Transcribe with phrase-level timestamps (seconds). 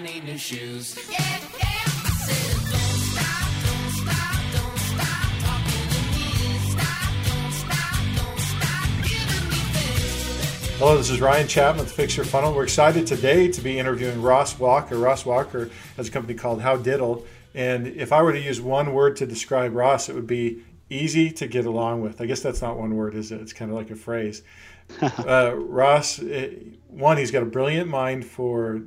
[0.00, 0.96] I need new shoes.
[1.10, 1.26] Yeah, yeah.
[1.26, 6.58] I said, don't stop, don't stop, don't stop talking to me.
[6.70, 10.78] Stop, don't stop, don't stop giving me this.
[10.78, 12.54] Hello, this is Ryan Chapman with Fix Your Funnel.
[12.54, 14.96] We're excited today to be interviewing Ross Walker.
[14.96, 17.26] Ross Walker has a company called How Diddle.
[17.54, 21.30] And if I were to use one word to describe Ross, it would be easy
[21.32, 22.22] to get along with.
[22.22, 23.42] I guess that's not one word, is it?
[23.42, 24.42] It's kind of like a phrase.
[25.02, 26.54] uh, Ross, eh,
[26.88, 28.80] one, he's got a brilliant mind for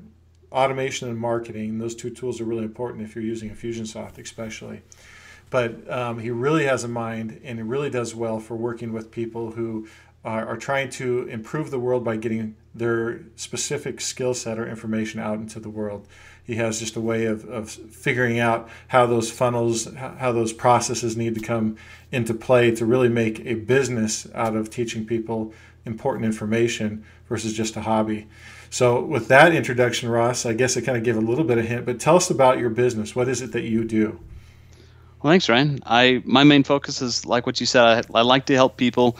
[0.54, 1.80] automation and marketing.
[1.80, 4.82] Those two tools are really important if you're using Infusionsoft, especially.
[5.50, 9.12] But um, he really has a mind, and he really does well for working with
[9.12, 9.88] people who
[10.24, 15.20] are, are trying to improve the world by getting their specific skill set or information
[15.20, 16.08] out into the world.
[16.44, 21.16] He has just a way of, of figuring out how those funnels, how those processes
[21.16, 21.78] need to come
[22.13, 25.53] into play to really make a business out of teaching people
[25.86, 28.28] important information versus just a hobby.
[28.70, 31.66] So, with that introduction, Ross, I guess I kind of gave a little bit of
[31.66, 33.16] hint, but tell us about your business.
[33.16, 34.20] What is it that you do?
[35.22, 35.80] Well, thanks, Ryan.
[35.86, 37.83] I my main focus is like what you said.
[38.14, 39.17] I, I like to help people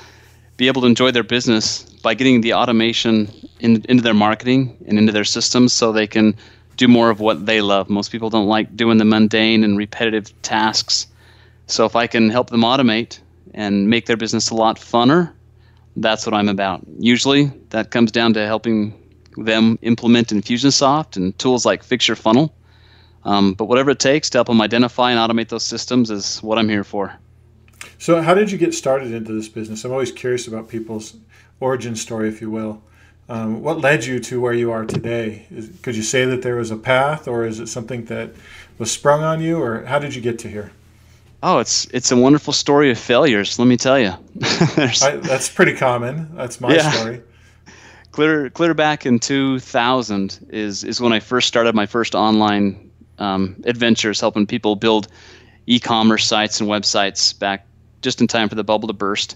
[0.58, 4.98] be able to enjoy their business by getting the automation in, into their marketing and
[4.98, 6.36] into their systems, so they can
[6.78, 7.90] do more of what they love.
[7.90, 11.08] Most people don't like doing the mundane and repetitive tasks.
[11.68, 13.20] So if I can help them automate
[13.54, 15.32] and make their business a lot funner,
[15.96, 16.82] that's what I'm about.
[17.00, 18.94] Usually that comes down to helping
[19.38, 22.54] them implement Infusionsoft and tools like Fix Your Funnel.
[23.26, 26.58] Um, but whatever it takes to help them identify and automate those systems is what
[26.58, 27.14] I'm here for.
[27.98, 29.86] So, how did you get started into this business?
[29.86, 31.16] I'm always curious about people's
[31.60, 32.82] origin story, if you will.
[33.30, 35.48] Um, what led you to where you are today?
[35.50, 38.32] Is, could you say that there was a path, or is it something that
[38.78, 40.72] was sprung on you, or how did you get to here?
[41.46, 43.60] Oh, it's it's a wonderful story of failures.
[43.60, 44.14] Let me tell you.
[44.42, 46.34] I, that's pretty common.
[46.34, 46.90] That's my yeah.
[46.90, 47.22] story.
[48.14, 53.62] Clear clear back in 2000 is is when I first started my first online um,
[53.66, 55.10] adventures, helping people build
[55.68, 57.68] e-commerce sites and websites back
[58.02, 59.36] just in time for the bubble to burst.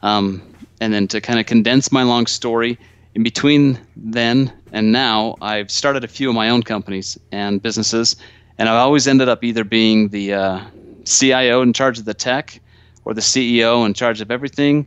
[0.00, 0.42] Um,
[0.80, 2.78] and then to kind of condense my long story,
[3.14, 8.16] in between then and now, I've started a few of my own companies and businesses,
[8.56, 10.60] and I've always ended up either being the uh,
[11.04, 12.60] CIO in charge of the tech
[13.04, 14.86] or the CEO in charge of everything.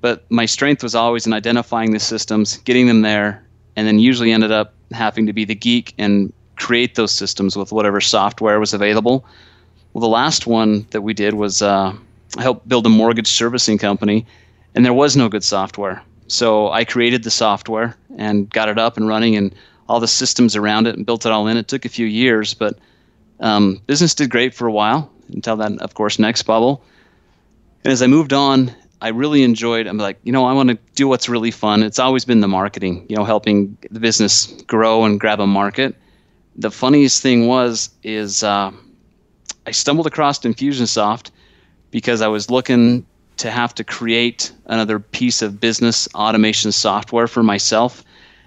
[0.00, 3.42] But my strength was always in identifying the systems, getting them there,
[3.76, 7.72] and then usually ended up having to be the geek and create those systems with
[7.72, 9.24] whatever software was available.
[9.92, 11.94] Well, the last one that we did was uh,
[12.38, 14.26] help build a mortgage servicing company,
[14.74, 16.02] and there was no good software.
[16.28, 19.54] So I created the software and got it up and running and
[19.88, 21.56] all the systems around it and built it all in.
[21.56, 22.78] It took a few years, but
[23.40, 26.82] um, business did great for a while until then, of course, next bubble.
[27.84, 29.86] And as I moved on, I really enjoyed.
[29.86, 31.82] I'm like, you know, I want to do what's really fun.
[31.82, 35.94] It's always been the marketing, you know, helping the business grow and grab a market.
[36.56, 38.72] The funniest thing was is uh,
[39.66, 41.30] I stumbled across Infusionsoft
[41.90, 43.04] because I was looking
[43.36, 48.02] to have to create another piece of business automation software for myself.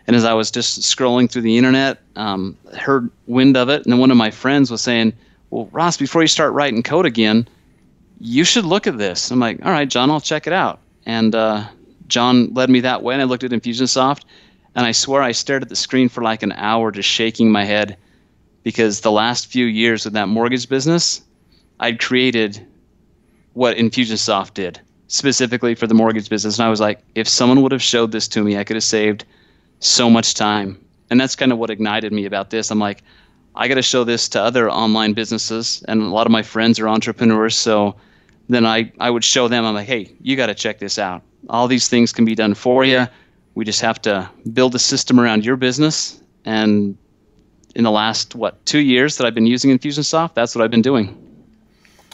[0.07, 3.99] And as I was just scrolling through the internet, um, heard wind of it, and
[3.99, 5.13] one of my friends was saying,
[5.49, 7.47] well, Ross, before you start writing code again,
[8.19, 9.31] you should look at this.
[9.31, 10.79] I'm like, all right, John, I'll check it out.
[11.05, 11.67] And uh,
[12.07, 14.23] John led me that way, and I looked at Infusionsoft,
[14.75, 17.63] and I swear I stared at the screen for like an hour, just shaking my
[17.63, 17.97] head,
[18.63, 21.21] because the last few years of that mortgage business,
[21.79, 22.65] I'd created
[23.53, 27.71] what Infusionsoft did specifically for the mortgage business, and I was like, if someone would
[27.71, 29.25] have showed this to me, I could have saved
[29.79, 30.79] so much time.
[31.09, 32.69] And that's kind of what ignited me about this.
[32.69, 33.01] I'm like,
[33.59, 36.79] I got to show this to other online businesses, and a lot of my friends
[36.79, 37.57] are entrepreneurs.
[37.57, 37.93] So
[38.47, 41.23] then I, I would show them, I'm like, hey, you got to check this out.
[41.49, 43.05] All these things can be done for you.
[43.55, 46.23] We just have to build a system around your business.
[46.45, 46.97] And
[47.75, 50.81] in the last, what, two years that I've been using Infusionsoft, that's what I've been
[50.81, 51.17] doing.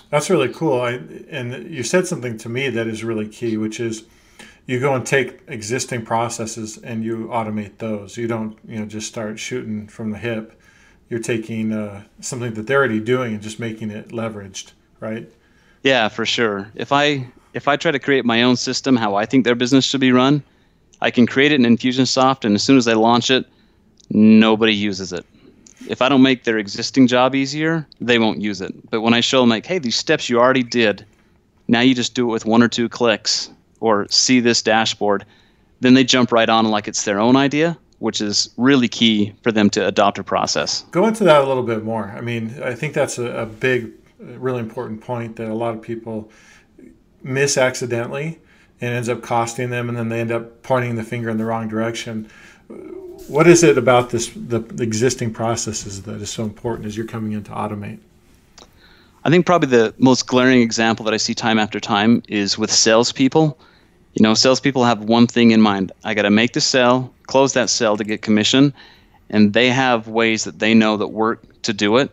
[0.10, 0.82] That's really cool.
[0.82, 0.94] I,
[1.30, 4.06] and you said something to me that is really key, which is
[4.66, 8.18] you go and take existing processes and you automate those.
[8.18, 10.60] You don't, you know, just start shooting from the hip
[11.10, 15.30] you're taking uh, something that they're already doing and just making it leveraged, right?
[15.84, 16.72] Yeah, for sure.
[16.76, 19.86] If I if I try to create my own system, how I think their business
[19.86, 20.44] should be run,
[21.02, 23.46] I can create it in Infusionsoft, and as soon as I launch it,
[24.10, 25.26] nobody uses it.
[25.88, 28.74] If I don't make their existing job easier, they won't use it.
[28.90, 31.06] But when I show them, like, hey, these steps you already did,
[31.68, 35.26] now you just do it with one or two clicks, or see this dashboard,
[35.82, 39.52] then they jump right on like it's their own idea which is really key for
[39.52, 40.86] them to adopt a process.
[40.92, 42.14] Go into that a little bit more.
[42.16, 45.82] I mean, I think that's a, a big, really important point that a lot of
[45.82, 46.30] people
[47.24, 48.38] miss accidentally
[48.80, 51.46] and ends up costing them, and then they end up pointing the finger in the
[51.46, 52.30] wrong direction.
[53.28, 57.08] what is it about this the, the existing processes that is so important as you're
[57.08, 57.98] coming in to automate?
[59.24, 62.72] I think probably the most glaring example that I see time after time is with
[62.72, 63.58] salespeople.
[64.16, 67.54] You know, salespeople have one thing in mind: I got to make the sale, close
[67.54, 68.74] that sale to get commission,
[69.30, 72.10] and they have ways that they know that work to do it.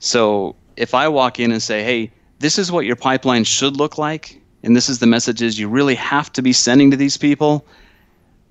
[0.00, 2.10] So if I walk in and say, "Hey,
[2.40, 5.94] this is what your pipeline should look like," and this is the messages you really
[5.94, 7.64] have to be sending to these people,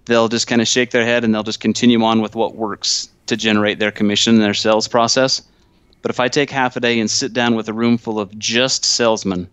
[0.06, 3.10] they'll just kind of shake their head and they'll just continue on with what works
[3.28, 5.42] to generate their commission and their sales process.
[6.02, 8.38] But if I take half a day and sit down with a room full of
[8.40, 9.48] just salesmen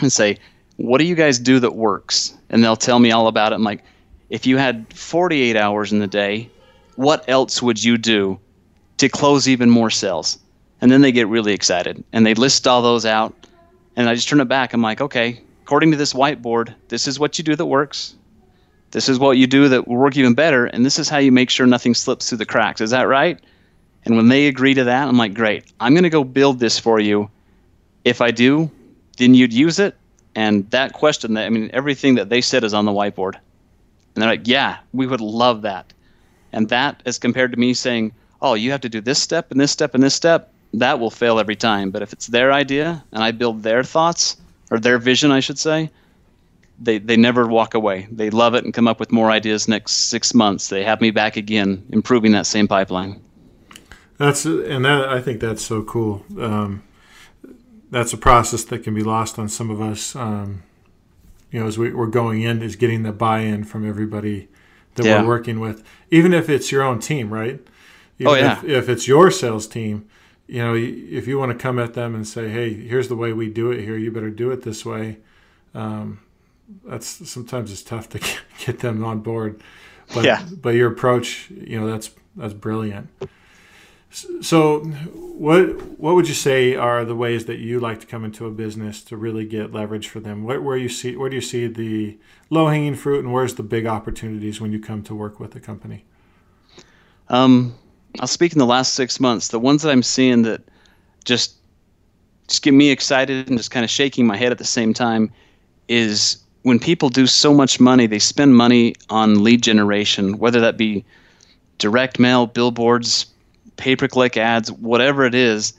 [0.00, 0.38] and say,
[0.80, 2.34] what do you guys do that works?
[2.48, 3.56] And they'll tell me all about it.
[3.56, 3.84] I'm like,
[4.30, 6.48] if you had 48 hours in the day,
[6.96, 8.40] what else would you do
[8.96, 10.38] to close even more sales?
[10.80, 13.34] And then they get really excited and they list all those out.
[13.94, 14.72] And I just turn it back.
[14.72, 18.14] I'm like, okay, according to this whiteboard, this is what you do that works.
[18.90, 20.64] This is what you do that will work even better.
[20.64, 22.80] And this is how you make sure nothing slips through the cracks.
[22.80, 23.38] Is that right?
[24.06, 26.78] And when they agree to that, I'm like, great, I'm going to go build this
[26.78, 27.30] for you.
[28.02, 28.70] If I do,
[29.18, 29.94] then you'd use it.
[30.34, 33.34] And that question, I mean, everything that they said is on the whiteboard.
[34.14, 35.92] And they're like, yeah, we would love that.
[36.52, 38.12] And that, as compared to me saying,
[38.42, 41.10] oh, you have to do this step and this step and this step, that will
[41.10, 41.90] fail every time.
[41.90, 44.36] But if it's their idea and I build their thoughts
[44.70, 45.90] or their vision, I should say,
[46.80, 48.08] they, they never walk away.
[48.10, 50.68] They love it and come up with more ideas next six months.
[50.68, 53.20] They have me back again, improving that same pipeline.
[54.16, 56.24] That's and that I think that's so cool.
[56.38, 56.82] Um,
[57.90, 60.14] that's a process that can be lost on some of us.
[60.16, 60.62] Um,
[61.50, 64.48] you know, as we, are going in, is getting the buy-in from everybody
[64.94, 65.22] that Yeah.
[65.22, 67.60] we're working with, even if it's your own team, right?
[68.18, 68.58] Even Oh, yeah.
[68.58, 70.06] If, if it's your sales team,
[70.46, 73.32] you know, if you want to come at them and say, "Hey, here's the way
[73.32, 73.96] we do it here.
[73.96, 75.18] You better do it this way."
[75.74, 76.20] Um,
[76.84, 78.18] that's sometimes it's tough to
[78.66, 79.60] get them on board.
[80.14, 80.44] But Yeah.
[80.60, 83.08] but your approach, you know, that's that's brilliant.
[84.10, 88.44] So, what what would you say are the ways that you like to come into
[88.46, 90.42] a business to really get leverage for them?
[90.42, 92.18] Where, where you see where do you see the
[92.50, 95.60] low hanging fruit, and where's the big opportunities when you come to work with a
[95.60, 96.04] company?
[97.28, 97.76] Um,
[98.18, 99.48] I'll speak in the last six months.
[99.48, 100.62] The ones that I'm seeing that
[101.24, 101.54] just
[102.48, 105.32] just get me excited and just kind of shaking my head at the same time
[105.86, 110.76] is when people do so much money, they spend money on lead generation, whether that
[110.76, 111.04] be
[111.78, 113.26] direct mail, billboards,
[113.80, 115.72] pay per click ads, whatever it is,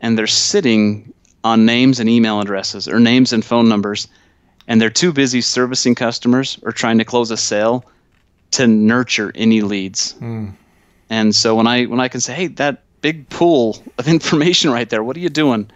[0.00, 1.12] and they're sitting
[1.44, 4.08] on names and email addresses or names and phone numbers,
[4.66, 7.84] and they're too busy servicing customers or trying to close a sale
[8.52, 10.12] to nurture any leads.
[10.12, 10.50] Hmm.
[11.10, 14.88] And so when I when I can say, hey, that big pool of information right
[14.88, 15.60] there, what are you doing?
[15.60, 15.70] And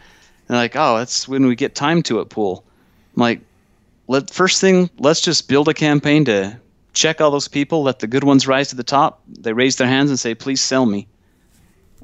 [0.49, 2.65] they're like, oh, that's when we get time to it pool.
[3.15, 3.41] I'm like,
[4.09, 6.59] let first thing, let's just build a campaign to
[6.95, 9.23] check all those people, let the good ones rise to the top.
[9.29, 11.07] They raise their hands and say, please sell me.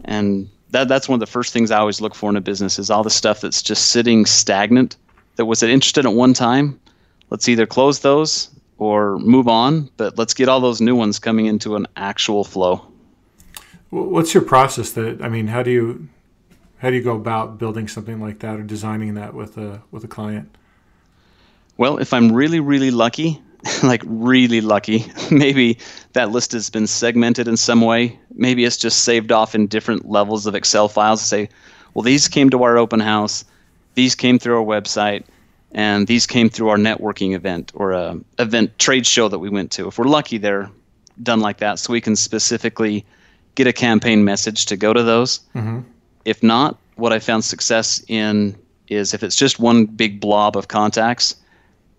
[0.05, 2.79] And that that's one of the first things I always look for in a business
[2.79, 4.97] is all the stuff that's just sitting stagnant
[5.37, 6.81] that was interested at one time.
[7.31, 11.47] Let's either close those or move on, but let's get all those new ones coming
[11.47, 12.87] into an actual flow.
[13.91, 14.93] What's your process?
[14.93, 16.09] That I mean, how do you
[16.79, 20.05] how do you go about building something like that or designing that with a with
[20.05, 20.57] a client?
[21.77, 23.41] Well, if I'm really, really lucky,
[23.83, 25.79] like really lucky, maybe
[26.15, 28.19] that list has been segmented in some way.
[28.35, 31.49] Maybe it's just saved off in different levels of Excel files to say,
[31.95, 33.45] well, these came to our open house,
[33.95, 35.25] these came through our website,
[35.73, 39.71] and these came through our networking event or a event trade show that we went
[39.73, 39.89] to.
[39.89, 40.71] If we're lucky, they're
[41.23, 43.05] done like that, so we can specifically
[43.55, 45.41] get a campaign message to go to those.
[45.55, 45.81] Mm-hmm.
[46.25, 48.57] If not, what I found success in
[48.89, 51.37] is if it's just one big blob of contacts,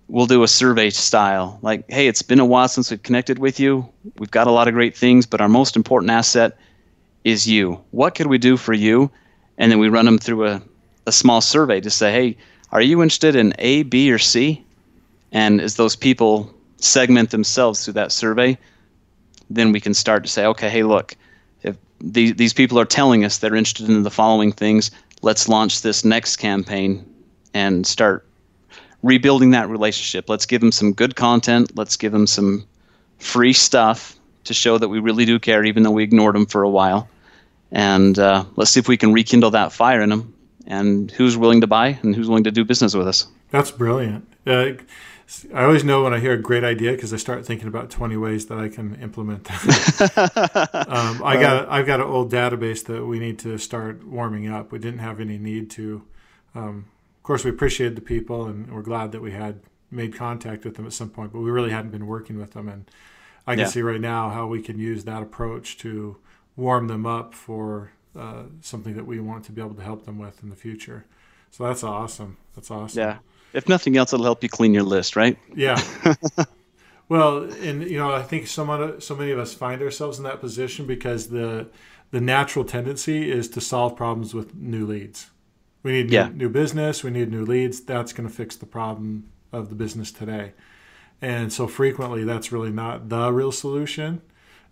[0.08, 1.60] we'll do a survey style.
[1.62, 3.88] Like hey it's been a while since we've connected with you.
[4.18, 6.58] We've got a lot of great things but our most important asset
[7.24, 7.80] is you.
[7.92, 9.10] What could we do for you?
[9.58, 10.62] And then we run them through a,
[11.06, 12.38] a small survey to say hey
[12.72, 14.64] are you interested in a b or c?
[15.32, 18.58] And as those people segment themselves through that survey
[19.50, 21.16] then we can start to say okay hey look
[21.64, 24.92] if these, these people are telling us they're interested in the following things
[25.22, 27.06] let's launch this next campaign
[27.54, 28.26] and start
[29.04, 30.30] rebuilding that relationship.
[30.30, 31.78] Let's give them some good content.
[31.78, 32.66] Let's give them some
[33.20, 36.64] free stuff to show that we really do care, even though we ignored them for
[36.64, 37.08] a while.
[37.72, 40.34] And uh, let's see if we can rekindle that fire in them.
[40.66, 43.28] And who's willing to buy and who's willing to do business with us.
[43.52, 44.26] That's brilliant.
[44.48, 44.74] Uh,
[45.54, 48.16] I always know when I hear a great idea because I start thinking about 20
[48.18, 50.86] ways that I can implement that.
[50.88, 54.72] um, I got I've got an old database that we need to start warming up.
[54.72, 56.04] We didn't have any need to.
[56.56, 56.86] Um,
[57.24, 60.75] of course, we appreciated the people and we're glad that we had made contact with
[60.75, 62.68] them at some point, but we really hadn't been working with them.
[62.68, 62.92] And
[63.48, 63.68] I can Yeah.
[63.68, 66.18] see right now how we can use that approach to
[66.58, 70.20] warm them up for uh, something that we want to be able to help them
[70.20, 71.06] with in the future.
[71.50, 72.36] So that's awesome.
[72.56, 73.00] That's awesome.
[73.00, 73.18] Yeah.
[73.53, 75.38] If nothing else, it'll help you clean your list, right?
[75.56, 75.82] Yeah.
[77.08, 80.86] well, and you know, I think so many of us find ourselves in that position
[80.86, 81.70] because the
[82.12, 85.30] the natural tendency is to solve problems with new leads.
[85.84, 86.30] We need new, Yeah.
[86.34, 87.04] new business.
[87.04, 87.82] We need new leads.
[87.82, 90.54] That's going to fix the problem of the business today.
[91.22, 94.22] And so frequently, that's really not the real solution.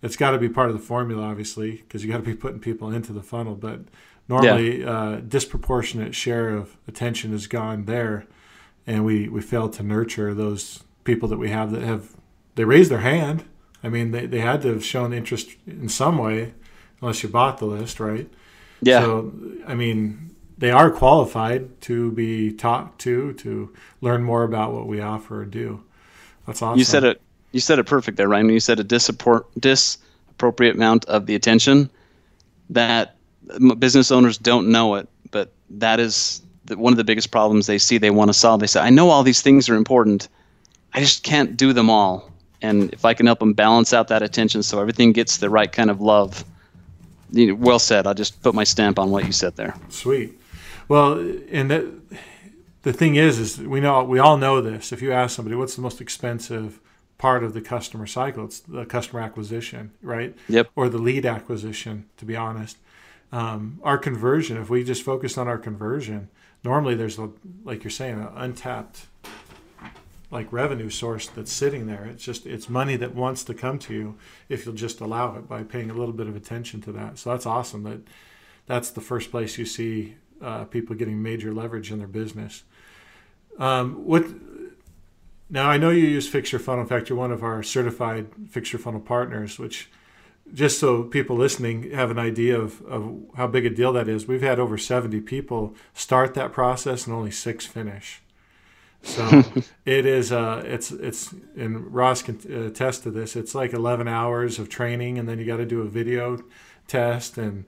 [0.02, 2.58] It's got to be part of the formula, obviously, because you got to be putting
[2.58, 3.54] people into the funnel.
[3.54, 3.82] But
[4.28, 8.26] normally, uh, disproportionate share of attention has gone there,
[8.86, 12.16] and we we fail to nurture those people that we have that have
[12.56, 13.44] they raised their hand.
[13.84, 16.54] I mean, they, they had to have shown interest in some way,
[17.00, 18.28] unless you bought the list, right?
[18.80, 19.00] Yeah.
[19.00, 19.32] So,
[19.66, 20.31] I mean,
[20.62, 25.44] they are qualified to be talked to to learn more about what we offer or
[25.44, 25.82] do.
[26.46, 26.78] That's awesome.
[26.78, 27.20] You said it.
[27.50, 28.48] You said it perfect there, Ryan.
[28.48, 31.90] You said a disappor- disappropriate amount of the attention
[32.70, 33.16] that
[33.80, 37.78] business owners don't know it, but that is the, one of the biggest problems they
[37.78, 37.98] see.
[37.98, 38.60] They want to solve.
[38.60, 40.28] They say, "I know all these things are important.
[40.94, 42.30] I just can't do them all."
[42.62, 45.72] And if I can help them balance out that attention so everything gets the right
[45.72, 46.44] kind of love,
[47.32, 48.06] you know, well said.
[48.06, 49.74] I'll just put my stamp on what you said there.
[49.88, 50.38] Sweet.
[50.88, 51.18] Well,
[51.50, 51.86] and that,
[52.82, 54.92] the thing is, is we know we all know this.
[54.92, 56.80] If you ask somebody, what's the most expensive
[57.18, 58.44] part of the customer cycle?
[58.44, 60.36] It's the customer acquisition, right?
[60.48, 60.70] Yep.
[60.74, 62.06] Or the lead acquisition.
[62.18, 62.76] To be honest,
[63.30, 64.56] um, our conversion.
[64.56, 66.28] If we just focus on our conversion,
[66.64, 67.30] normally there's a,
[67.64, 69.06] like you're saying, an untapped
[70.32, 72.06] like revenue source that's sitting there.
[72.06, 75.46] It's just it's money that wants to come to you if you'll just allow it
[75.46, 77.18] by paying a little bit of attention to that.
[77.18, 77.82] So that's awesome.
[77.84, 78.00] That
[78.66, 82.64] that's the first place you see uh, people getting major leverage in their business.
[83.58, 84.26] Um, what
[85.48, 85.68] now?
[85.68, 86.82] I know you use Fix Your Funnel.
[86.82, 89.58] In fact, you're one of our certified Fix Your Funnel partners.
[89.58, 89.90] Which,
[90.52, 94.26] just so people listening have an idea of, of how big a deal that is,
[94.26, 98.22] we've had over 70 people start that process and only six finish.
[99.02, 99.42] So
[99.84, 100.32] it is.
[100.32, 103.36] Uh, it's it's and Ross can attest to this.
[103.36, 106.42] It's like 11 hours of training, and then you got to do a video
[106.88, 107.64] test, and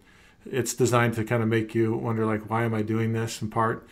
[0.51, 3.41] it's designed to kind of make you wonder, like, why am I doing this?
[3.43, 3.87] In part,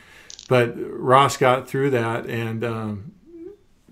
[0.49, 3.13] but Ross got through that, and um,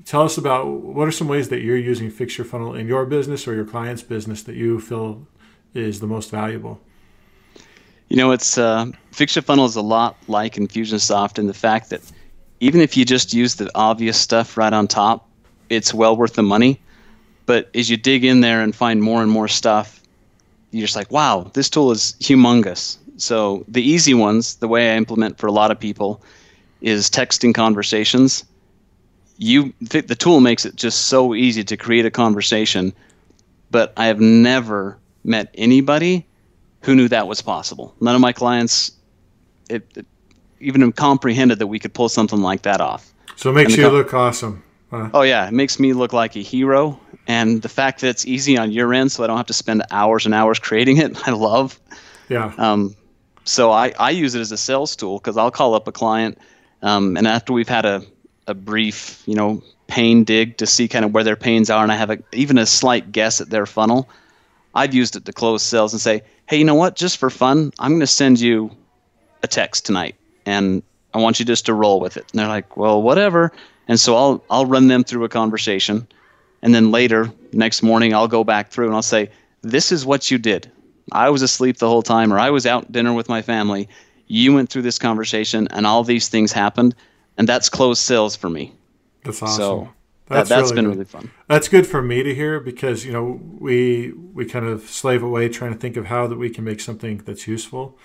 [0.05, 3.07] tell us about what are some ways that you're using Fix Your Funnel in your
[3.07, 5.27] business or your client's business that you feel
[5.75, 6.81] is the most valuable.
[8.09, 11.91] You know, it's uh, Fix Your Funnel is a lot like Infusionsoft in the fact
[11.91, 12.01] that
[12.59, 15.29] even if you just use the obvious stuff right on top,
[15.69, 16.81] it's well worth the money.
[17.47, 20.00] But as you dig in there and find more and more stuff,
[20.71, 22.99] you're just like, wow, this tool is humongous.
[23.17, 26.23] So the easy ones, the way I implement for a lot of people,
[26.81, 28.45] is texting conversations.
[29.37, 32.93] You the the tool makes it just so easy to create a conversation,
[33.71, 36.27] but I have never met anybody
[36.83, 37.95] who knew that was possible.
[38.01, 38.93] None of my clients
[39.69, 40.07] it, it
[40.61, 43.13] even comprehended that we could pull something like that off.
[43.37, 44.63] So it makes you co- look awesome.
[44.93, 47.01] Uh, Oh yeah, it makes me look like a hero.
[47.27, 49.83] And the fact that it's easy on your end, so I don't have to spend
[49.91, 51.79] hours and hours creating it, I love.
[52.29, 52.53] yeah.
[52.59, 52.97] Um,
[53.45, 56.39] so I, I use it as a sales tool because I'll call up a client,
[56.83, 58.03] um, and after we've had a,
[58.47, 61.91] a brief, you know, pain dig to see kind of where their pains are, and
[61.91, 64.09] I have a, even a slight guess at their funnel,
[64.75, 66.97] I've used it to close sales and say, hey, you know what?
[66.97, 68.71] Just for fun, I'm going to send you
[69.43, 70.15] a text tonight,
[70.47, 72.27] and I want you just to roll with it.
[72.33, 73.53] And they're like, well, whatever.
[73.89, 76.07] And so I'll I'll run them through a conversation,
[76.63, 79.31] and then later next morning I'll go back through and I'll say,
[79.63, 80.71] this is what you did.
[81.13, 83.89] I was asleep the whole time, or I was out dinner with my family.
[84.27, 86.95] You went through this conversation, and all these things happened,
[87.37, 88.73] and that's closed sales for me.
[89.25, 89.57] That's awesome.
[89.57, 89.89] So
[90.29, 90.93] that, that's been good.
[90.93, 91.31] really fun.
[91.49, 95.49] That's good for me to hear because you know we we kind of slave away
[95.49, 97.99] trying to think of how that we can make something that's useful,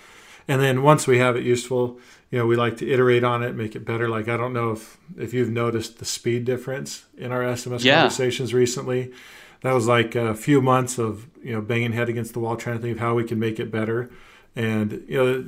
[0.48, 3.54] and then once we have it useful, you know we like to iterate on it,
[3.54, 4.08] make it better.
[4.08, 8.00] Like I don't know if if you've noticed the speed difference in our SMS Yeah.
[8.00, 9.12] conversations recently.
[9.62, 12.76] That was like a few months of you know banging head against the wall trying
[12.76, 14.10] to think of how we can make it better,
[14.54, 15.44] and you know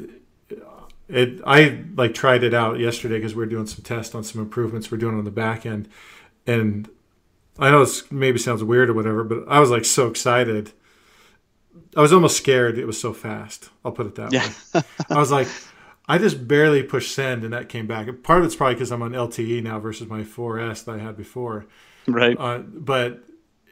[1.08, 4.40] it I like tried it out yesterday because we are doing some tests on some
[4.40, 5.88] improvements we're doing on the back end,
[6.46, 6.88] and
[7.58, 10.72] I know this maybe sounds weird or whatever, but I was like so excited.
[11.96, 12.78] I was almost scared.
[12.78, 13.70] It was so fast.
[13.84, 14.48] I'll put it that Yeah.
[14.74, 14.82] way.
[15.10, 15.48] I was like,
[16.08, 18.08] I just barely pushed send and that came back.
[18.22, 21.16] Part of it's probably because I'm on LTE now versus my 4S that I had
[21.16, 21.66] before.
[22.06, 22.36] Right.
[22.38, 23.24] Uh, but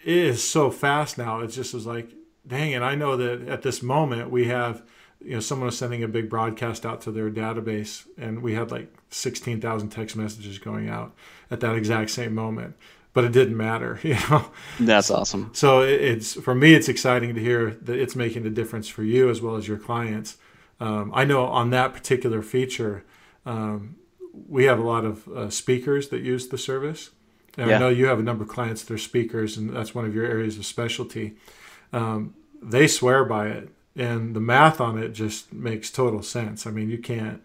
[0.05, 1.41] it is so fast now.
[1.41, 2.11] It just was like,
[2.47, 2.83] dang it.
[2.83, 4.83] I know that at this moment we have,
[5.25, 8.71] you know, someone was sending a big broadcast out to their database and we had
[8.71, 11.15] like 16,000 text messages going out
[11.51, 12.77] at that exact same moment.
[13.15, 13.99] but it didn't matter.
[14.05, 15.51] You know, That's awesome.
[15.55, 19.31] so it's for me, it's exciting to hear that it's making a difference for you
[19.31, 20.37] as well as your clients.
[20.81, 23.05] Um, I know on that particular feature,
[23.45, 23.97] um,
[24.49, 27.11] we have a lot of uh, speakers that use the service,
[27.57, 30.05] and I know you have a number of clients that are speakers, and that's one
[30.05, 31.37] of your areas of specialty.
[31.93, 36.67] Um, they swear by it, and the math on it just makes total sense.
[36.67, 37.41] I mean, you can't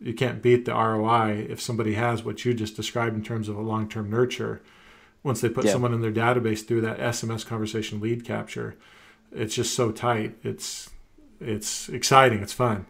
[0.00, 3.56] you can't beat the ROI if somebody has what you just described in terms of
[3.56, 4.62] a long term nurture.
[5.22, 5.72] Once they put Yeah.
[5.72, 8.76] someone in their database through that SMS conversation lead capture,
[9.32, 10.36] it's just so tight.
[10.42, 10.90] It's
[11.40, 12.40] it's exciting.
[12.40, 12.86] It's fun.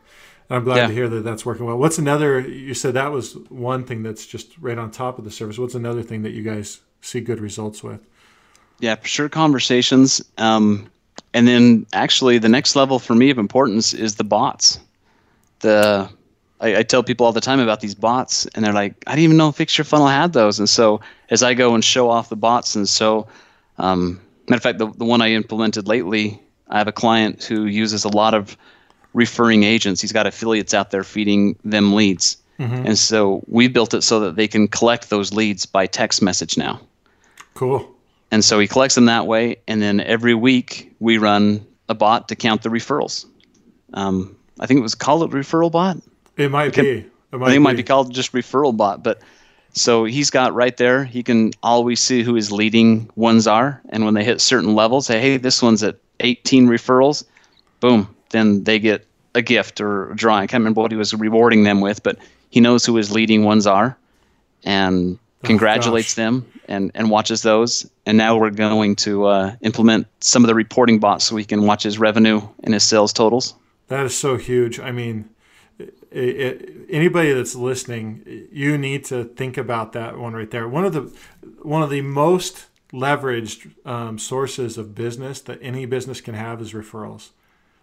[0.48, 0.86] And I'm glad Yeah.
[0.88, 1.78] to hear that that's working well.
[1.78, 2.40] What's another?
[2.40, 5.58] You said that was one thing that's just right on top of the service.
[5.58, 8.00] What's another thing that you guys see good results with?
[8.80, 10.22] Yeah, for sure conversations.
[10.38, 10.90] Um,
[11.32, 14.78] and then actually the next level for me of importance is the bots.
[15.60, 16.08] The
[16.60, 19.24] I, I tell people all the time about these bots, and they're like, I didn't
[19.24, 20.58] even know Fix Your Funnel had those.
[20.58, 23.26] And so as I go and show off the bots, and so
[23.78, 26.40] um, matter of fact, the, the one I implemented lately,
[26.74, 28.56] I have a client who uses a lot of
[29.12, 30.00] referring agents.
[30.00, 32.36] He's got affiliates out there feeding them leads.
[32.58, 36.58] And so we built it so that they can collect those leads by text message
[36.58, 36.80] now.
[37.54, 37.88] Cool.
[38.32, 42.28] And so he collects them that way, and then every week we run a bot
[42.28, 43.26] to count the referrals.
[43.92, 45.98] Um, I think it was called a referral bot.
[46.36, 46.80] It might be.
[46.80, 49.04] It might I think it might be called just referral bot.
[49.04, 49.20] But
[49.74, 51.04] so he's got right there.
[51.04, 55.06] He can always see who his leading ones are, and when they hit certain levels,
[55.06, 57.24] say, "Hey, this one's at 18 referrals."
[57.80, 60.44] Boom, then they get a gift or a drawing.
[60.44, 62.18] I can't remember what he was rewarding them with, but
[62.50, 63.96] he knows who his leading ones are,
[64.64, 66.24] and congratulates gosh.
[66.24, 67.88] them and and watches those.
[68.06, 71.66] And now we're going to uh, implement some of the reporting bots so we can
[71.66, 73.54] watch his revenue and his sales totals.
[73.88, 74.78] That is so huge.
[74.80, 75.28] I mean,
[75.80, 80.68] i i anybody that's listening, you need to think about that one right there.
[80.68, 81.12] One of the
[81.62, 86.72] one of the most leveraged um, sources of business that any business can have is
[86.72, 87.30] referrals.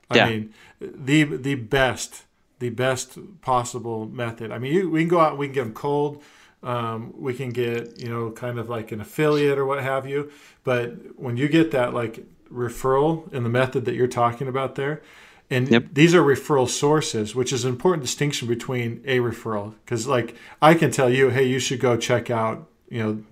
[0.09, 0.25] I Yeah.
[0.25, 2.23] mean, the the best
[2.59, 4.51] the best possible method.
[4.51, 6.21] I mean, you, we can go out, we can get them cold.
[6.63, 10.31] Um, we can get you know kind of like an affiliate or what have you.
[10.63, 15.01] But when you get that like referral in the method that you're talking about there,
[15.49, 15.83] and Yep.
[15.91, 19.73] these are referral sources, which is an important distinction between a referral.
[19.85, 23.23] Because like I can tell you, hey, you should go check out you know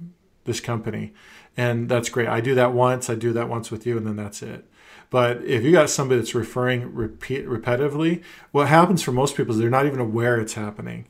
[0.46, 1.14] this company,
[1.58, 2.28] and that's great.
[2.28, 3.10] I do that once.
[3.10, 4.66] I do that once with you, and then that's it.
[5.10, 9.60] But if you got somebody that's referring repeat repetitively, what happens for most people is
[9.60, 11.08] they're not even aware it's happening.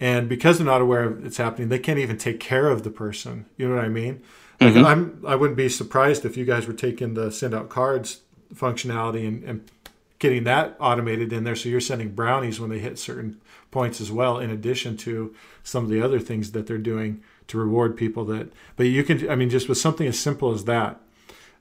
[0.00, 2.90] And because they're not aware of it's happening, they can't even take care of the
[2.90, 3.46] person.
[3.56, 4.22] You know what I mean?
[4.60, 4.84] Like mm-hmm.
[4.84, 8.22] I'm, I wouldn't be surprised if you guys were taking the send out cards
[8.54, 9.70] functionality and, and
[10.18, 11.56] getting that automated in there.
[11.56, 15.84] So you're sending brownies when they hit certain points as well, in addition to some
[15.84, 18.24] of the other things that they're doing to reward people.
[18.26, 21.00] That, but you can, I mean, just with something as simple as that,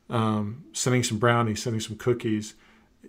[0.10, 2.56] um, sending some brownies, sending some cookies,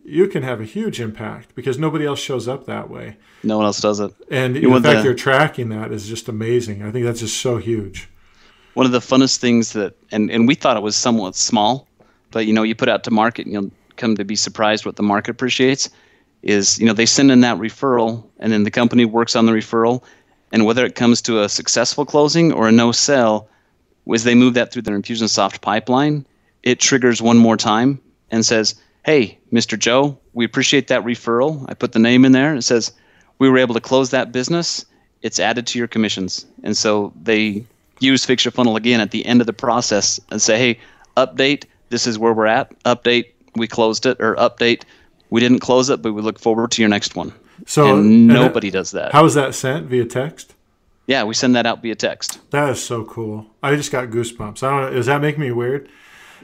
[0.05, 3.17] you can have a huge impact because nobody else shows up that way.
[3.43, 4.13] No one else does it.
[4.31, 6.83] And You the want fact the- you're tracking that is just amazing.
[6.83, 8.09] I think that's just so huge.
[8.75, 11.87] one of the funnest things that and, and we thought it was somewhat small
[12.31, 14.97] but you know you put out to market and you'll come to be surprised what
[14.97, 15.91] the market appreciates
[16.43, 19.53] is you know they send in that referral and then the company works on the
[19.53, 20.03] referral
[20.53, 23.49] and whether it comes to a successful closing or a no sell
[24.13, 26.25] as they move that through their infusionsoft pipeline
[26.63, 31.65] it triggers one more time and says hey mr joe we appreciate that referral.
[31.69, 32.55] I put the name in there.
[32.55, 32.93] It says
[33.39, 34.85] we were able to close that business.
[35.23, 36.47] It's added to your commissions.
[36.63, 37.65] And so they
[38.01, 40.81] use fix your funnel again at the end of the process and say hey
[41.17, 41.65] update.
[41.91, 42.73] This is where we're at.
[42.85, 43.27] Update.
[43.55, 44.83] We closed it or update.
[45.31, 47.33] We didn't close it but we look forward to your next one
[47.67, 50.55] So and and that- nobody does that How is that sent via text?
[51.07, 53.47] yeah we send that out via text That is so cool.
[53.63, 54.63] I just got goosebumps.
[54.63, 54.97] I don't know.
[54.97, 55.89] Does that make me weird?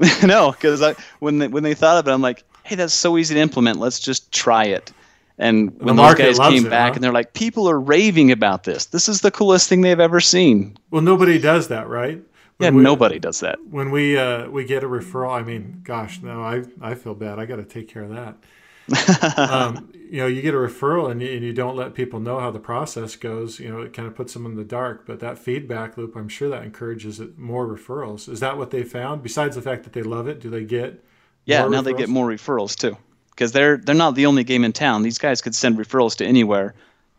[0.22, 3.18] no because I, when they, when they thought of it i'm like hey that's so
[3.18, 4.92] easy to implement let's just try it
[5.40, 6.94] and when those market guys came it, back huh?
[6.94, 10.20] and they're like people are raving about this this is the coolest thing they've ever
[10.20, 12.22] seen Well, nobody does that, right?
[12.60, 16.22] yeah we- nobody does that When we uh, we get a referral, I mean, gosh,
[16.22, 17.40] no, I I feel bad.
[17.40, 18.36] I got to take care of that.
[19.36, 22.40] Um, you know, you get a referral and you, and you don't let people know
[22.40, 23.60] how the process goes.
[23.60, 25.06] You know, it kind of puts them in the dark.
[25.06, 28.28] But that feedback loop, I'm sure that encourages it, more referrals.
[28.28, 29.22] Is that what they found?
[29.22, 31.04] Besides the fact that they love it, do they get?
[31.44, 32.96] Yeah, now they get more referrals too,
[33.30, 35.02] because they're they're not the only game in town.
[35.02, 36.74] These guys could send referrals to anywhere,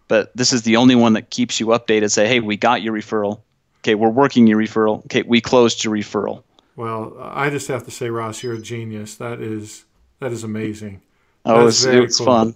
[0.08, 2.12] but this is the only one that keeps you updated.
[2.12, 3.42] Say, hey, we got your referral.
[3.82, 5.04] Okay, we're working your referral.
[5.06, 6.44] Okay, we closed your referral.
[6.76, 9.16] Well, I just have to say, Ross, you're a genius.
[9.16, 9.86] That is
[10.20, 11.02] that is amazing.
[11.50, 12.26] Oh, it's, very it's cool.
[12.26, 12.56] fun.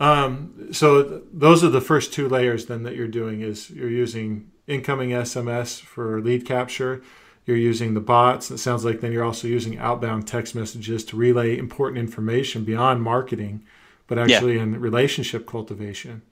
[0.00, 3.90] Um, so th- those are the first two layers then that you're doing is you're
[3.90, 7.02] using incoming SMS for lead capture.
[7.46, 8.50] You're using the bots.
[8.50, 13.02] It sounds like then you're also using outbound text messages to relay important information beyond
[13.02, 13.64] marketing,
[14.06, 16.22] but actually in relationship cultivation,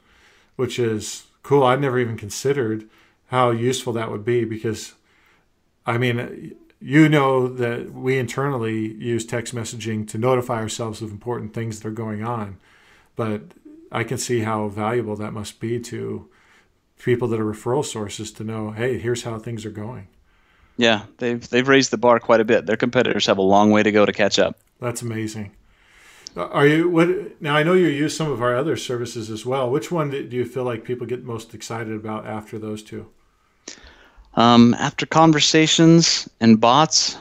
[0.56, 1.64] which is cool.
[1.64, 2.88] I'd never even considered
[3.26, 4.94] how useful that would be because,
[5.86, 11.54] I mean, you know that we internally use text messaging to notify ourselves of important
[11.54, 12.58] things that are going on,
[13.14, 13.42] but
[13.92, 16.28] I can see how valuable that must be to
[16.98, 20.08] people that are referral sources to know, hey, here's how things are going.
[20.76, 22.66] Yeah, they've they've raised the bar quite a bit.
[22.66, 24.58] Their competitors have a long way to go to catch up.
[24.80, 25.52] That's amazing.
[26.36, 27.54] Uh, Are you what now?
[27.54, 29.70] I know you use some of our other services as well.
[29.70, 33.08] Which one do you feel like people get most excited about after those two?
[34.34, 37.16] Um, after conversations and bots,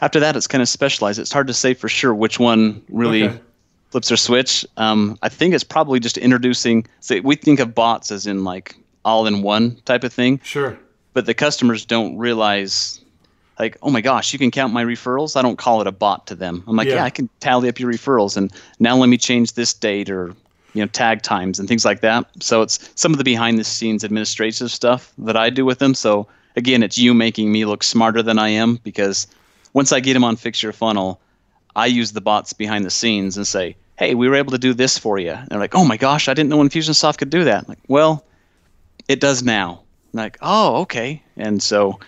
[0.00, 1.18] after that, it's kind of specialized.
[1.18, 3.40] It's hard to say for sure which one really Okay.
[3.90, 4.64] flips their switch.
[4.76, 6.86] Um, I think it's probably just introducing.
[7.00, 10.76] Say, we think of bots as in like all in one type of thing, Sure.
[11.14, 13.00] but the customers don't realize.
[13.58, 15.34] Like, oh my gosh, you can count my referrals.
[15.34, 16.62] I don't call it a bot to them.
[16.66, 16.96] I'm like, Yeah.
[16.96, 20.34] yeah, I can tally up your referrals, and now let me change this date or
[20.76, 22.26] you know tag times and things like that.
[22.40, 25.94] So it's some of the behind the scenes administrative stuff that I do with them.
[25.94, 29.26] So again, it's you making me look smarter than I am because
[29.72, 31.20] once I get them on Fix Your Funnel,
[31.74, 34.74] I use the bots behind the scenes and say, hey, we were able to do
[34.74, 35.32] this for you.
[35.32, 37.64] And they're like, oh my gosh, I didn't know Infusionsoft could do that.
[37.64, 38.24] I'm like, well,
[39.08, 39.82] it does now.
[40.12, 41.22] I'm like, oh, okay.
[41.36, 42.00] And so,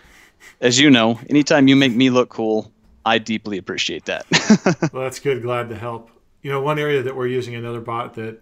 [0.60, 2.72] as you know, anytime you make me look cool,
[3.04, 4.26] I deeply appreciate that.
[4.92, 5.42] Well, that's good.
[5.42, 6.10] Glad to help.
[6.42, 8.40] You know, one area that we're using another bot that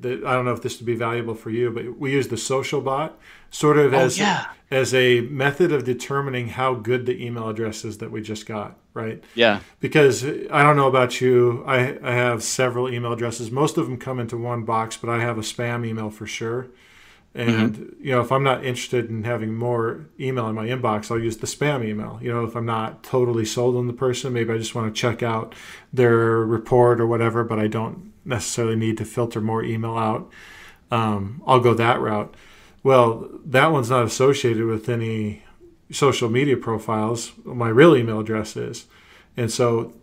[0.00, 2.36] that I don't know if this would be valuable for you, but we use the
[2.36, 3.18] social bot
[3.50, 4.46] sort of oh, as yeah.
[4.70, 8.78] as a method of determining how good the email address is that we just got,
[8.94, 9.22] right?
[9.34, 9.60] yeah.
[9.80, 11.62] because I don't know about you.
[11.66, 13.50] I, I have several email addresses.
[13.50, 16.68] Most of them come into one box, but I have a spam email for sure.
[17.34, 21.18] And you know, if I'm not interested in having more email in my inbox, I'll
[21.18, 22.18] use the spam email.
[22.20, 25.00] You know, if I'm not totally sold on the person, maybe I just want to
[25.00, 25.54] check out
[25.92, 30.30] their report or whatever, but I don't necessarily need to filter more email out.
[30.90, 32.34] Um, I'll go that route.
[32.82, 35.42] Well, that one's not associated with any
[35.90, 37.32] social media profiles.
[37.44, 38.86] My real email address is,
[39.36, 39.94] and so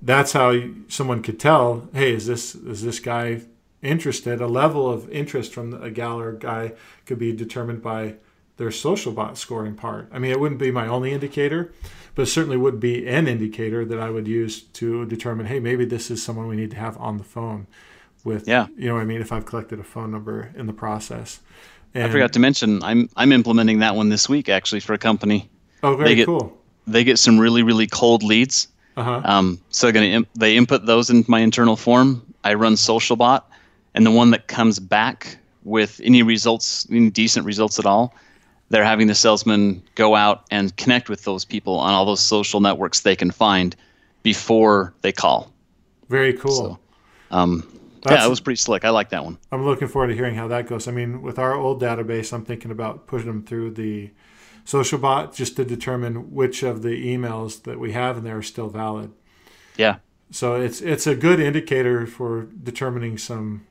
[0.00, 1.88] that's how someone could tell.
[1.92, 3.42] Hey, is this is this guy
[3.82, 4.40] interested?
[4.40, 6.72] A level of interest from a gal or guy
[7.06, 8.14] could be determined by
[8.56, 10.08] their social bot scoring part.
[10.12, 11.72] I mean, it wouldn't be my only indicator,
[12.14, 15.46] but it certainly would be an indicator that I would use to determine.
[15.46, 17.66] Hey, maybe this is someone we need to have on the phone.
[18.24, 18.66] With Yeah.
[18.76, 19.20] you know what I mean.
[19.20, 21.38] If I've collected a phone number in the process,
[21.94, 24.98] and, I forgot to mention I'm I'm implementing that one this week actually for a
[24.98, 25.48] company.
[25.84, 26.52] Oh, very they get- cool.
[26.88, 28.66] They get some really really cold leads.
[28.96, 29.20] Uh huh.
[29.24, 32.22] Um, so gonna imp- they input those into my internal form.
[32.42, 33.42] I run SocialBot,
[33.98, 38.14] and the one that comes back with any results, any decent results at all,
[38.68, 42.60] they're having the salesman go out and connect with those people on all those social
[42.60, 43.74] networks they can find
[44.22, 45.52] before they call.
[46.08, 46.52] Very cool.
[46.52, 46.78] So,
[47.32, 47.66] Um,
[48.08, 48.84] yeah, it was pretty slick.
[48.84, 49.36] I like that one.
[49.50, 50.86] I'm looking forward to hearing how that goes.
[50.86, 54.12] I mean, with our old database, I'm thinking about pushing them through the
[54.64, 58.42] social bot just to determine which of the emails that we have in there are
[58.44, 59.10] still valid.
[59.76, 59.96] Yeah,
[60.30, 63.66] So it's it's a good indicator for determining some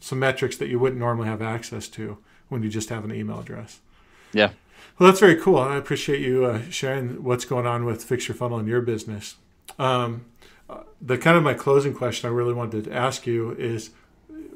[0.00, 3.40] some metrics that you wouldn't normally have access to when you just have an email
[3.40, 3.80] address.
[4.32, 4.50] yeah.
[4.98, 5.58] Well, that's very cool.
[5.58, 9.36] I appreciate you uh, sharing what's going on with Fix Your Funnel in your business.
[9.78, 10.24] Um,
[10.68, 13.90] uh, the kind of my closing question I really wanted to ask you is,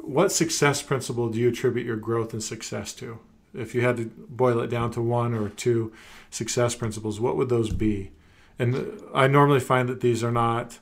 [0.00, 3.20] what success principle do you attribute your growth and success to?
[3.55, 5.92] If you had to boil it down to one or two
[6.31, 8.11] success principles, what would those be?
[8.59, 8.83] And uh,
[9.14, 10.81] I normally find that these are not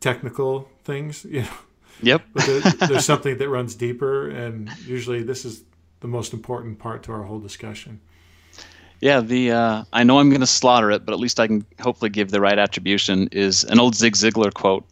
[0.00, 1.48] technical things, you know,
[2.02, 2.22] Yep.
[2.32, 5.62] but there, there's something that runs deeper, and usually this is
[6.00, 8.00] the most important part to our whole discussion.
[9.00, 11.64] Yeah, the uh, I know I'm going to slaughter it, but at least I can
[11.80, 13.28] hopefully give the right attribution.
[13.32, 14.84] Is an old Zig Ziglar quote: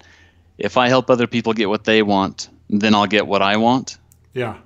[0.56, 3.98] "If I help other people get what they want, then I'll get what I want."
[4.32, 4.56] Yeah.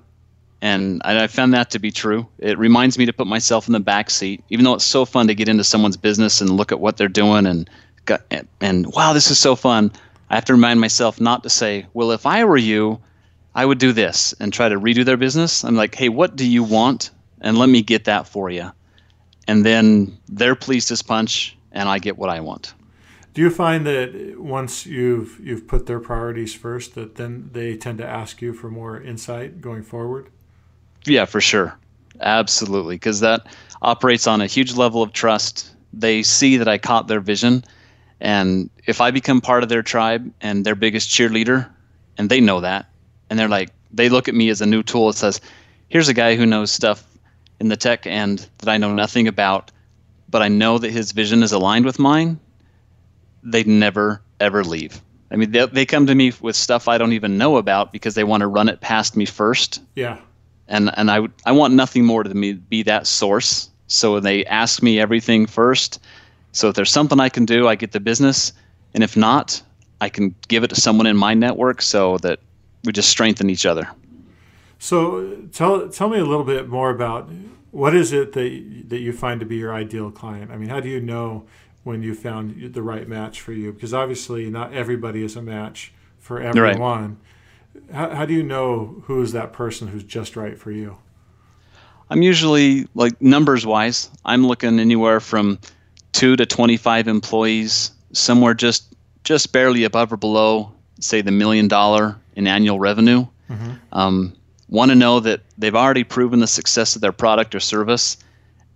[0.61, 2.25] And I I found that to be true.
[2.39, 5.27] It reminds me to put myself in the back seat, even though it's so fun
[5.27, 7.69] to get into someone's business and look at what they're doing and
[8.31, 9.91] and, and wow, this is so fun.
[10.33, 12.99] I have to remind myself not to say, "Well, if I were you,
[13.53, 15.63] I would do this," and try to redo their business.
[15.63, 18.71] I'm like, "Hey, what do you want?" And let me get that for you.
[19.47, 22.73] And then they're pleased as punch, and I get what I want.
[23.35, 27.99] Do you find that once you've you've put their priorities first, that then they tend
[27.99, 30.29] to ask you for more insight going forward?
[31.05, 31.77] Yeah, for sure.
[32.21, 32.95] Absolutely.
[32.95, 33.45] Because that
[33.83, 35.75] operates on a huge level of trust.
[35.93, 37.63] They see that I caught their vision.
[38.23, 41.69] And if I become part of their tribe and their biggest cheerleader,
[42.17, 42.85] and they know that,
[43.29, 45.41] and they're like, they look at me as a new tool that says,
[45.89, 47.03] here's a guy who knows stuff
[47.59, 49.71] in the tech end that I know nothing about,
[50.29, 52.39] but I know that his vision is aligned with mine,
[53.43, 55.01] they never ever leave.
[55.29, 58.15] I mean, they, they come to me with stuff I don't even know about because
[58.15, 60.17] they want to run it past me first, Yeah.
[60.69, 63.69] and and I would- I want nothing more than to me be that source.
[63.87, 65.99] So they ask me everything first.
[66.53, 68.53] So if there's something I can do, I get the business,
[68.93, 69.61] and if not,
[69.99, 72.39] I can give it to someone in my network so that
[72.83, 73.89] we just strengthen each other.
[74.79, 77.29] So tell tell me a little bit more about
[77.71, 80.51] what is it that that you find to be your ideal client.
[80.51, 81.45] I mean, how do you know
[81.83, 83.73] when you found the right match for you?
[83.73, 87.17] Because obviously, not everybody is a match for everyone.
[87.73, 87.95] Right.
[87.95, 90.97] How, how do you know who is that person who's just right for you?
[92.09, 95.57] I'm usually like numbers wise, I'm looking anywhere from
[96.13, 102.17] two to 25 employees, somewhere just just barely above or below, say the million dollar
[102.35, 103.25] in annual revenue.
[103.91, 104.33] Um,
[104.69, 108.17] Want to know that they've already proven the success of their product or service,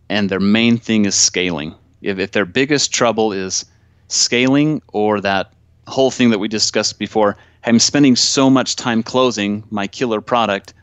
[0.10, 1.74] and their main thing is scaling.
[2.04, 3.66] If, if their biggest trouble is
[4.08, 5.54] scaling or that
[5.88, 10.74] whole thing that we discussed before, I'm spending so much time closing my killer product,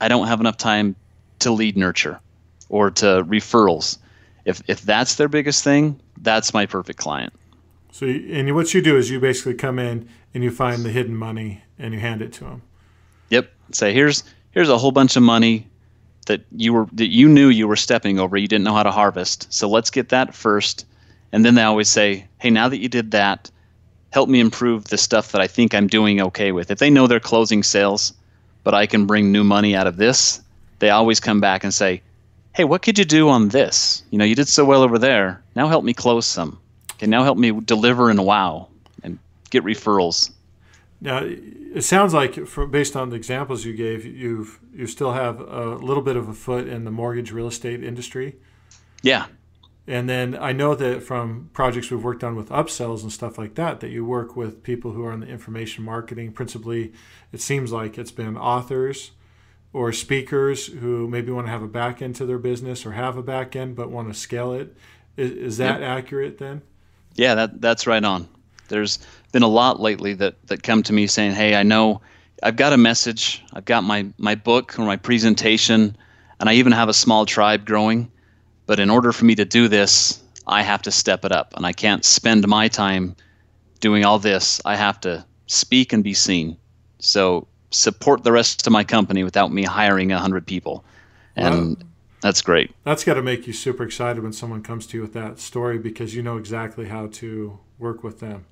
[0.00, 0.94] I don't have enough time
[1.40, 2.20] to lead nurture
[2.68, 3.98] or to referrals.
[4.44, 7.32] If if that's their biggest thing, that's my perfect client.
[7.92, 10.90] So, you, and what you do is you basically come in and you find the
[10.90, 12.62] hidden money and you hand it to them.
[13.30, 13.50] Yep.
[13.72, 15.66] Say here's here's a whole bunch of money
[16.26, 18.36] that you were that you knew you were stepping over.
[18.36, 19.52] You didn't know how to harvest.
[19.52, 20.86] So let's get that first.
[21.32, 23.50] And then they always say, "Hey, now that you did that,
[24.10, 27.06] help me improve the stuff that I think I'm doing okay with." If they know
[27.06, 28.12] they're closing sales,
[28.64, 30.40] but I can bring new money out of this,
[30.80, 32.02] they always come back and say,
[32.54, 34.02] "Hey, what could you do on this?
[34.10, 35.42] You know, you did so well over there.
[35.54, 36.58] Now help me close some.
[36.92, 38.68] Okay, now help me deliver and wow
[39.02, 39.18] and
[39.50, 40.30] get referrals."
[41.00, 45.40] Now, it sounds like, for, based on the examples you gave, you've you still have
[45.40, 48.36] a little bit of a foot in the mortgage real estate industry.
[49.02, 49.26] Yeah.
[49.86, 53.54] And then I know that from projects we've worked on with upsells and stuff like
[53.54, 56.32] that, that you work with people who are in the information marketing.
[56.32, 56.92] Principally,
[57.32, 59.12] it seems like it's been authors
[59.72, 63.16] or speakers who maybe want to have a back end to their business or have
[63.16, 64.76] a back end but want to scale it.
[65.16, 66.62] Is, is that accurate then?
[67.14, 68.28] Yeah, that that's right on.
[68.68, 68.98] There's
[69.32, 72.00] been a lot lately that that come to me saying, "Hey, I know
[72.42, 75.96] I've got a message, I've got my my book or my presentation,
[76.38, 78.10] and I even have a small tribe growing,
[78.66, 81.66] but in order for me to do this, I have to step it up, and
[81.66, 83.16] I can't spend my time
[83.80, 84.60] doing all this.
[84.64, 86.56] I have to speak and be seen.
[86.98, 90.84] So support the rest of my company without me hiring a hundred people,
[91.36, 91.86] and Wow.
[92.20, 92.72] that's great.
[92.84, 95.78] That's got to make you super excited when someone comes to you with that story
[95.78, 98.46] because you know exactly how to work with them.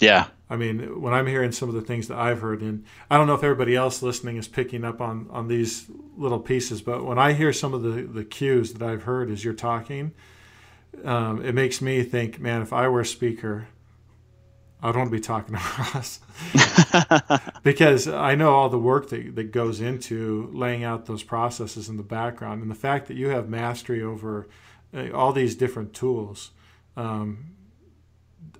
[0.00, 3.16] Yeah, I mean, when I'm hearing some of the things that I've heard, and I
[3.16, 7.04] don't know if everybody else listening is picking up on on these little pieces, but
[7.04, 10.12] when I hear some of the the cues that I've heard as you're talking,
[11.04, 13.68] um, it makes me think, man, if I were a speaker,
[14.82, 15.60] I don't want to be talking to
[15.94, 16.20] Ross
[17.62, 21.96] because I know all the work that, that goes into laying out those processes in
[21.96, 24.48] the background, and the fact that you have mastery over
[24.94, 26.50] uh, all these different tools.
[26.96, 27.46] Um,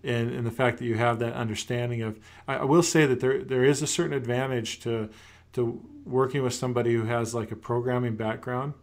[0.04, 3.20] and, and the fact that you have that understanding of I, I will say that
[3.20, 5.08] there there is a certain advantage to
[5.52, 8.74] to working with somebody who has like a programming background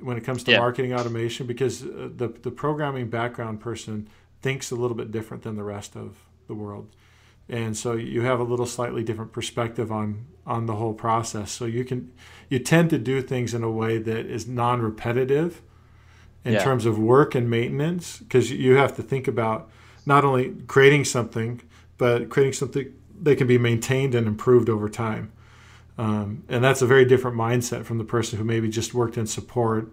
[0.00, 0.58] when it comes to Yeah.
[0.58, 4.08] marketing automation because uh, the the programming background person
[4.42, 6.16] thinks a little bit different than the rest of
[6.48, 6.88] the world.
[7.48, 11.52] And so you have a little slightly different perspective on on the whole process.
[11.52, 12.10] So you can
[12.48, 15.62] you tend to do things in a way that is non-repetitive
[16.44, 16.64] in Yeah.
[16.64, 19.70] terms of work and maintenance because you have to think about
[20.06, 21.60] not only creating something
[21.98, 25.32] but creating something that can be maintained and improved over time.
[25.98, 29.26] Um, and that's a very different mindset from the person who maybe just worked in
[29.26, 29.92] support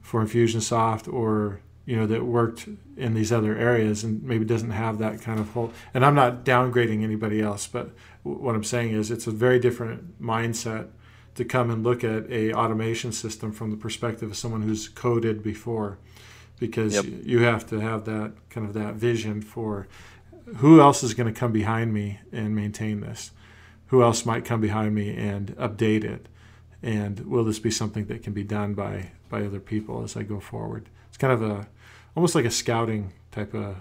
[0.00, 4.98] for infusionsoft or you know that worked in these other areas and maybe doesn't have
[4.98, 7.90] that kind of whole and i'm not downgrading anybody else but
[8.24, 10.88] w- what i'm saying is it's a very different mindset
[11.34, 15.42] to come and look at a automation system from the perspective of someone who's coded
[15.42, 15.98] before.
[16.58, 17.06] Because Yep.
[17.24, 19.88] you have to have that kind of that vision for
[20.58, 23.30] who else is going to come behind me and maintain this?
[23.86, 26.28] Who else might come behind me and update it
[26.82, 30.22] and will this be something that can be done by by other people as i
[30.22, 31.66] go forward it's kind of a
[32.16, 33.76] almost like a scouting type of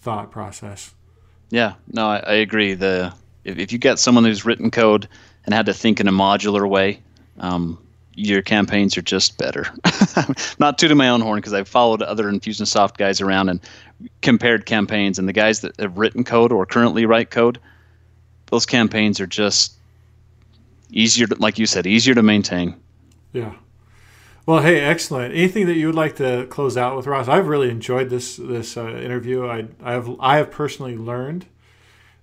[0.00, 0.94] thought process
[1.50, 2.74] Yeah, no, I, I agree.
[2.74, 3.12] The
[3.44, 5.08] if, if you get someone who's written code
[5.44, 7.02] and had to think in a modular way,
[7.38, 7.78] um,
[8.14, 9.66] your campaigns are just better.
[10.58, 13.60] Not tooting my own horn because I've followed other Infusionsoft guys around and
[14.22, 17.58] compared campaigns, and the guys that have written code or currently write code,
[18.46, 19.74] those campaigns are just
[20.92, 22.76] easier, to, like you said, easier to maintain.
[23.32, 23.54] Yeah.
[24.46, 25.34] Well, hey, excellent.
[25.34, 27.28] Anything that you would like to close out with, Ross?
[27.28, 29.46] I've really enjoyed this this uh, interview.
[29.46, 31.46] I, I have I have personally learned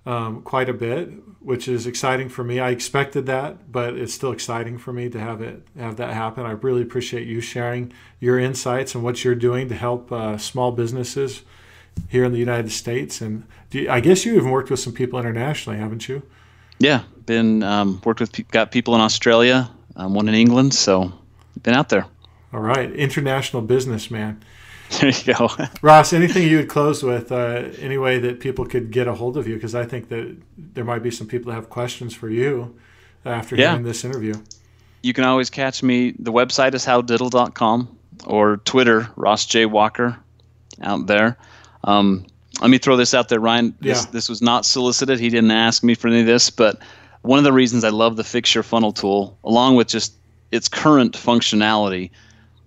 [0.06, 2.60] um, quite a bit, which is exciting for me.
[2.60, 6.46] I expected that, but it's still exciting for me to have it have that happen.
[6.46, 10.72] I really appreciate you sharing your insights and what you're doing to help uh, small
[10.72, 11.44] businesses
[12.10, 13.22] here in the United States.
[13.22, 16.24] And you, I guess you even worked with some people internationally, haven't you?
[16.80, 21.12] Yeah, been um, worked with got people in Australia, um, one in England, so
[21.64, 22.06] been out there.
[22.54, 24.44] All right, international businessman.
[25.02, 25.50] There you go.
[25.82, 29.36] Ross, anything you would close with, uh, any way that people could get a hold
[29.36, 29.56] of you?
[29.56, 32.74] Because I think that there might be some people that have questions for you
[33.26, 33.72] after Yeah.
[33.72, 34.34] hearing this interview.
[35.04, 36.14] you can always catch me.
[36.18, 37.90] The website is howdiddle.com
[38.26, 39.66] or Twitter, Ross J.
[39.66, 40.18] Walker,
[40.82, 41.38] out there.
[41.84, 42.26] Um,
[42.62, 43.76] let me throw this out there, Ryan.
[43.80, 44.12] This, Yeah.
[44.12, 45.20] this was not solicited.
[45.20, 46.80] He didn't ask me for any of this, but
[47.22, 50.14] one of the reasons I love the Fix Your Funnel tool, along with just
[50.52, 52.10] its current functionality,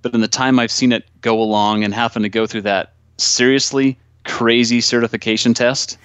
[0.02, 2.92] but in the time I've seen it go along and having to go through that
[3.16, 5.96] seriously crazy certification test,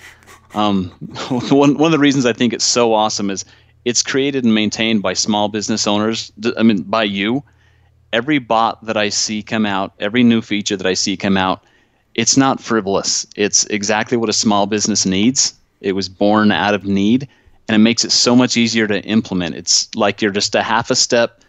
[0.54, 0.90] um,
[1.50, 3.46] one, one of the reasons I think it's so awesome is
[3.84, 6.32] it's created and maintained by small business owners.
[6.58, 7.44] I mean, by you.
[8.14, 11.66] Every bot that I see come out, every new feature that I see come out,
[12.16, 13.28] it's not frivolous.
[13.36, 15.54] It's exactly what a small business needs.
[15.82, 17.28] It was born out of need,
[17.68, 19.56] and it makes it so much easier to implement.
[19.56, 21.42] It's like you're just a half a step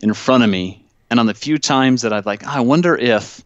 [0.00, 0.82] in front of me.
[1.10, 3.42] And on the few times that I've like, "Ah, I wonder if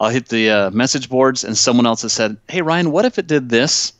[0.00, 3.18] I'll hit the uh, message boards and someone else has said, "Hey Ryan, what if
[3.18, 3.92] it did this?"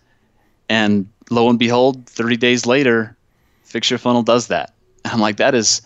[0.68, 3.16] And lo and behold, 30 days later,
[3.64, 4.72] Fix Your Funnel does that.
[5.04, 5.82] And I'm like, that is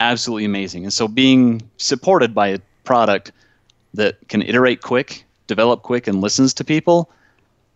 [0.00, 0.84] absolutely amazing.
[0.84, 3.32] And so being supported by a product
[3.94, 7.10] that can iterate quick, develop quick, and listens to people,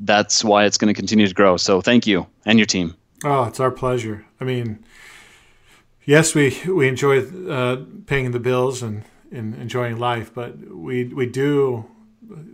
[0.01, 1.57] that's why it's going to continue to grow.
[1.57, 2.95] So thank you and your team.
[3.25, 4.25] Oh, it's our pleasure.
[4.41, 4.85] I mean,
[6.05, 11.27] yes, we we enjoy uh, paying the bills and, and enjoying life, but we we
[11.27, 11.85] do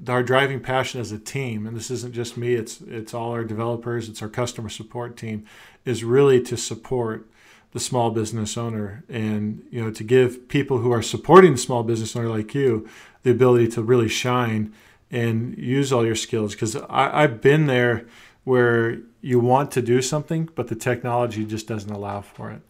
[0.09, 2.55] our driving passion as a team, and this isn't just me.
[2.55, 4.09] It's it's all our developers.
[4.09, 5.45] It's our customer support team.
[5.85, 7.29] Is really to support
[7.73, 11.83] the small business owner and you know to give people who are supporting the small
[11.83, 12.89] business owner like you
[13.25, 14.73] the ability to really shine
[15.15, 17.97] and use all your skills because i've been there
[18.45, 22.63] where you want to do something but the technology just doesn't allow for it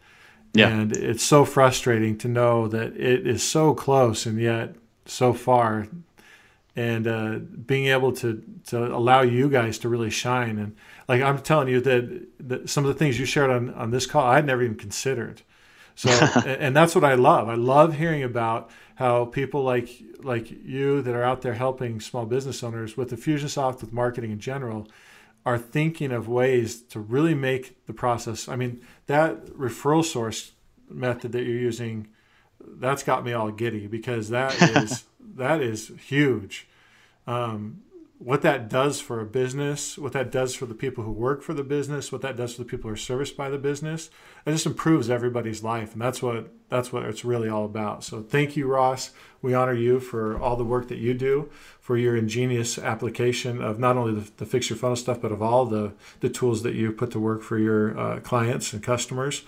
[0.52, 0.68] Yeah.
[0.68, 4.76] and it's so frustrating to know that it is so close and yet
[5.06, 5.88] so far
[6.76, 10.74] and uh, being able to to allow you guys to really shine and
[11.08, 14.06] like I'm telling you that, that some of the things you shared on on this
[14.06, 15.42] call I'd never even considered.
[15.96, 17.48] So and, and that's what I love.
[17.48, 19.90] I love hearing about how people like
[20.22, 24.30] like you that are out there helping small business owners with the Infusionsoft with marketing
[24.30, 24.88] in general
[25.44, 28.48] are thinking of ways to really make the process.
[28.48, 30.52] I mean that referral source
[30.88, 32.08] method that you're using
[32.66, 35.04] that's got me all giddy because that is
[35.36, 36.68] that is huge.
[37.26, 37.82] Um,
[38.24, 41.52] what that does for a business, what that does for the people who work for
[41.52, 44.08] the business, what that does for the people who are serviced by the business,
[44.46, 48.02] it just improves everybody's life, and that's what that's what it's really all about.
[48.02, 49.10] So thank you, Ross.
[49.42, 53.78] We honor you for all the work that you do, for your ingenious application of
[53.78, 56.74] not only the, the fix your funnel stuff, but of all the the tools that
[56.74, 59.42] you put to work for your uh, clients and customers.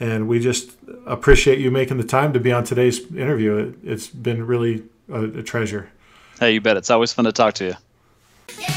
[0.00, 0.72] And we just
[1.06, 3.56] appreciate you making the time to be on today's interview.
[3.56, 5.90] It, it's been really a, a treasure.
[6.40, 6.76] Hey, you bet.
[6.76, 7.74] It's always fun to talk to you.
[8.54, 8.75] Yeah.